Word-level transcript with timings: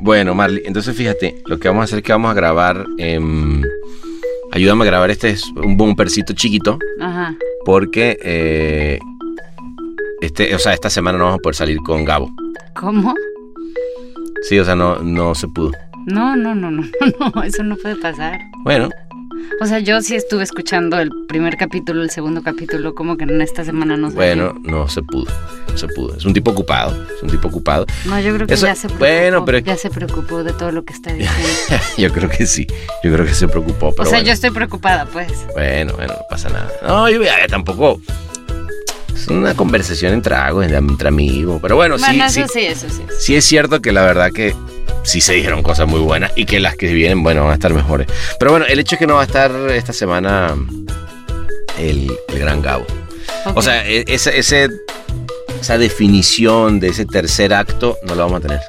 Bueno, 0.00 0.34
Marley, 0.34 0.62
entonces 0.64 0.96
fíjate, 0.96 1.42
lo 1.46 1.58
que 1.58 1.68
vamos 1.68 1.82
a 1.82 1.84
hacer 1.84 1.98
es 1.98 2.04
que 2.04 2.12
vamos 2.12 2.30
a 2.30 2.34
grabar. 2.34 2.84
em, 2.98 3.62
ayúdame 4.52 4.84
a 4.84 4.86
grabar 4.86 5.10
este 5.10 5.30
es 5.30 5.46
un 5.56 5.76
bumpercito 5.76 6.32
chiquito. 6.32 6.78
Ajá. 7.00 7.34
Porque 7.64 8.18
eh, 8.22 8.98
este, 10.20 10.54
o 10.54 10.58
sea, 10.58 10.72
esta 10.72 10.90
semana 10.90 11.18
no 11.18 11.24
vamos 11.24 11.38
a 11.38 11.42
poder 11.42 11.56
salir 11.56 11.78
con 11.78 12.04
Gabo. 12.04 12.30
¿Cómo? 12.74 13.14
Sí, 14.42 14.58
o 14.58 14.64
sea, 14.64 14.74
no, 14.74 14.96
no 15.02 15.34
se 15.34 15.48
pudo. 15.48 15.72
No, 16.06 16.34
no, 16.34 16.54
no, 16.54 16.70
no, 16.70 16.82
no, 17.34 17.42
eso 17.42 17.62
no 17.62 17.76
puede 17.76 17.96
pasar. 17.96 18.38
Bueno, 18.64 18.88
O 19.60 19.66
sea, 19.66 19.78
yo 19.78 20.00
sí 20.00 20.16
estuve 20.16 20.42
escuchando 20.42 20.98
el 20.98 21.10
primer 21.28 21.56
capítulo, 21.56 22.02
el 22.02 22.10
segundo 22.10 22.42
capítulo, 22.42 22.94
como 22.94 23.16
que 23.16 23.24
en 23.24 23.40
esta 23.42 23.64
semana 23.64 23.96
no 23.96 24.08
salió. 24.10 24.16
bueno, 24.16 24.60
no 24.62 24.88
se 24.88 25.02
pudo. 25.02 25.30
No 25.70 25.76
se 25.78 25.86
pudo. 25.88 26.16
Es 26.16 26.24
un 26.24 26.32
tipo 26.32 26.50
ocupado. 26.50 26.96
Es 27.14 27.22
un 27.22 27.28
tipo 27.30 27.48
ocupado. 27.48 27.84
No, 28.06 28.18
yo 28.20 28.34
creo 28.34 28.46
que 28.46 28.54
Eso- 28.54 28.66
ya 28.66 28.74
se 28.74 28.88
preocupó. 28.88 29.04
bueno, 29.06 29.44
pero- 29.44 29.58
Ya 29.58 29.76
se 29.76 29.90
preocupó 29.90 30.42
de 30.44 30.52
todo 30.52 30.72
lo 30.72 30.84
que 30.84 30.92
está 30.94 31.12
diciendo. 31.12 31.84
Yo 31.98 32.10
creo 32.12 32.28
que 32.30 32.46
sí. 32.46 32.66
Yo 33.04 33.12
creo 33.12 33.26
que 33.26 33.34
se 33.34 33.48
preocupó. 33.48 33.88
o 33.88 33.92
sea, 33.94 34.04
bueno. 34.04 34.24
yo 34.26 34.32
estoy 34.32 34.50
preocupada, 34.50 35.04
pues. 35.06 35.30
Bueno, 35.52 35.92
bueno, 35.94 36.14
no 36.14 36.20
pasa 36.30 36.48
nada. 36.48 36.70
No, 36.86 37.08
yo 37.10 37.22
ya, 37.22 37.46
tampoco. 37.48 38.00
Es 39.14 39.28
una 39.28 39.54
conversación 39.54 40.14
entre 40.14 40.34
entre 40.62 41.08
amigos. 41.08 41.58
Pero 41.60 41.76
bueno, 41.76 41.98
sí, 41.98 42.04
bueno, 42.06 42.28
sí, 42.30 42.40
eso 42.40 42.52
sí, 42.52 42.60
eso 42.60 42.86
sí. 42.88 43.02
sí 43.18 43.36
es 43.36 43.44
cierto 43.44 43.82
que 43.82 43.92
la 43.92 44.02
verdad 44.04 44.30
que 44.32 44.54
sí 45.02 45.20
se 45.20 45.32
dijeron 45.34 45.62
cosas 45.62 45.86
muy 45.88 46.00
buenas 46.00 46.32
y 46.36 46.44
que 46.46 46.60
las 46.60 46.76
que 46.76 46.92
vienen, 46.92 47.22
bueno, 47.22 47.42
van 47.42 47.50
a 47.52 47.54
estar 47.54 47.72
mejores. 47.74 48.06
Pero 48.38 48.50
bueno, 48.50 48.66
el 48.66 48.78
hecho 48.78 48.94
es 48.96 48.98
que 48.98 49.06
no 49.06 49.14
va 49.14 49.22
a 49.22 49.24
estar 49.24 49.50
esta 49.70 49.92
semana 49.92 50.54
el, 51.78 52.10
el 52.28 52.38
gran 52.38 52.62
Gabo. 52.62 52.84
O 53.54 53.62
sea, 53.62 53.86
e- 53.88 54.04
ese, 54.08 54.38
ese- 54.38 54.68
esa 55.60 55.78
definición 55.78 56.80
de 56.80 56.88
ese 56.88 57.04
tercer 57.06 57.52
acto 57.54 57.98
no 58.06 58.14
lo 58.14 58.22
vamos 58.24 58.38
a 58.38 58.40
tener. 58.40 58.60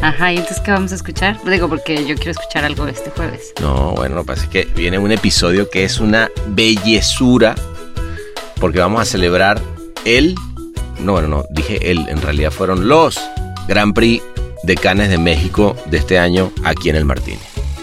Ajá, 0.00 0.32
¿y 0.32 0.36
entonces 0.36 0.60
qué 0.64 0.70
vamos 0.70 0.92
a 0.92 0.94
escuchar? 0.94 1.38
Digo, 1.44 1.68
porque 1.68 2.06
yo 2.06 2.14
quiero 2.14 2.30
escuchar 2.30 2.64
algo 2.64 2.86
este 2.86 3.10
jueves. 3.10 3.52
No, 3.60 3.92
bueno, 3.96 4.14
lo 4.14 4.22
que 4.22 4.26
pasa 4.28 4.42
es 4.44 4.48
que 4.48 4.64
viene 4.76 4.98
un 4.98 5.10
episodio 5.10 5.68
que 5.68 5.84
es 5.84 5.98
una 5.98 6.30
bellezura 6.48 7.54
porque 8.60 8.78
vamos 8.78 9.00
a 9.02 9.04
celebrar 9.04 9.60
el, 10.04 10.34
no, 11.00 11.12
bueno, 11.12 11.28
no, 11.28 11.44
dije 11.50 11.90
el, 11.90 12.08
en 12.08 12.22
realidad 12.22 12.50
fueron 12.52 12.86
los 12.88 13.18
Grand 13.66 13.92
Prix 13.94 14.22
de 14.68 14.76
Canes 14.76 15.08
de 15.08 15.16
México 15.16 15.74
de 15.86 15.96
este 15.96 16.18
año 16.18 16.52
aquí 16.62 16.90
en 16.90 16.96
el 16.96 17.06
Martínez. 17.06 17.40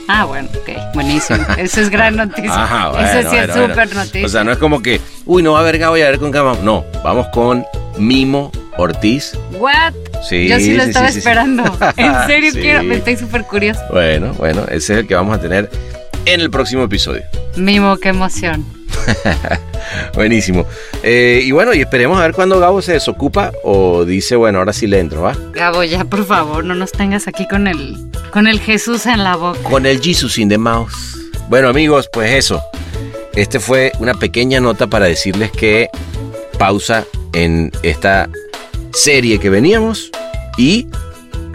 Ah, 0.07 0.25
bueno, 0.25 0.47
ok, 0.53 0.93
buenísimo. 0.93 1.43
Eso 1.57 1.81
es 1.81 1.89
gran 1.89 2.15
noticia. 2.15 2.53
Ajá, 2.63 2.89
bueno, 2.89 3.07
Eso 3.07 3.31
sí 3.31 3.37
es 3.37 3.47
bueno. 3.47 3.67
súper 3.67 3.95
noticia. 3.95 4.25
O 4.25 4.29
sea, 4.29 4.43
no 4.43 4.51
es 4.51 4.59
como 4.59 4.83
que, 4.83 5.01
uy, 5.25 5.41
no 5.41 5.53
va 5.53 5.57
a 5.57 5.61
haber 5.61 5.79
Gabo 5.79 5.97
y 5.97 6.03
a 6.03 6.11
ver 6.11 6.19
con 6.19 6.29
Gabo. 6.29 6.59
No, 6.61 6.85
vamos 7.03 7.25
con 7.33 7.65
Mimo 7.97 8.51
Ortiz. 8.77 9.35
¿What? 9.53 9.93
Sí, 10.29 10.47
Yo 10.47 10.57
sí 10.59 10.75
lo 10.75 10.83
sí, 10.83 10.89
estaba 10.89 11.11
sí, 11.11 11.17
esperando. 11.17 11.63
En 11.97 12.27
serio 12.27 12.51
quiero, 12.53 12.83
me 12.83 12.97
estoy 12.97 13.17
súper 13.17 13.45
curioso. 13.45 13.81
Bueno, 13.91 14.33
bueno, 14.33 14.61
ese 14.65 14.93
es 14.93 14.99
el 14.99 15.07
que 15.07 15.15
vamos 15.15 15.35
a 15.35 15.41
tener 15.41 15.71
en 16.25 16.39
el 16.39 16.51
próximo 16.51 16.83
episodio. 16.83 17.23
Mimo, 17.55 17.97
qué 17.97 18.09
emoción. 18.09 18.63
Buenísimo. 20.13 20.65
Eh, 21.03 21.41
y 21.43 21.51
bueno, 21.51 21.73
y 21.73 21.81
esperemos 21.81 22.17
a 22.19 22.23
ver 22.23 22.33
cuándo 22.33 22.59
Gabo 22.59 22.81
se 22.81 22.93
desocupa 22.93 23.51
o 23.63 24.05
dice, 24.05 24.35
bueno, 24.35 24.59
ahora 24.59 24.73
sí 24.73 24.87
le 24.87 24.99
entro, 24.99 25.21
¿va? 25.21 25.35
Gabo, 25.53 25.83
ya 25.83 26.05
por 26.05 26.25
favor, 26.25 26.63
no 26.63 26.75
nos 26.75 26.91
tengas 26.91 27.27
aquí 27.27 27.47
con 27.47 27.67
el, 27.67 27.97
con 28.31 28.47
el 28.47 28.59
Jesús 28.59 29.05
en 29.05 29.23
la 29.23 29.35
boca. 29.35 29.59
Con 29.63 29.85
el 29.85 30.01
Jesus 30.01 30.37
in 30.37 30.49
the 30.49 30.57
mouth. 30.57 30.91
Bueno, 31.49 31.69
amigos, 31.69 32.09
pues 32.11 32.31
eso. 32.31 32.61
Este 33.35 33.59
fue 33.59 33.91
una 33.99 34.13
pequeña 34.13 34.59
nota 34.59 34.87
para 34.87 35.05
decirles 35.05 35.51
que 35.51 35.89
pausa 36.57 37.05
en 37.33 37.71
esta 37.83 38.29
serie 38.93 39.39
que 39.39 39.49
veníamos 39.49 40.09
y 40.57 40.87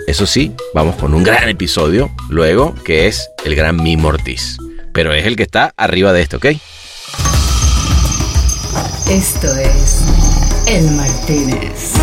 eso 0.07 0.27
sí, 0.27 0.53
vamos 0.75 0.97
con 0.97 1.15
un 1.15 1.23
gran 1.23 1.49
episodio 1.49 2.11
luego 2.29 2.75
que 2.85 3.07
es 3.07 3.31
el 3.45 3.55
gran 3.55 3.83
Mimo 3.83 4.09
Ortiz. 4.09 4.59
Pero 4.93 5.15
es 5.15 5.25
el 5.25 5.37
que 5.37 5.45
está 5.45 5.73
arriba 5.77 6.13
de 6.13 6.23
esto, 6.23 6.39
¿ok? 6.39 6.47
Esto 9.11 9.57
es 9.57 10.05
El 10.67 10.93
Martínez. 10.93 11.95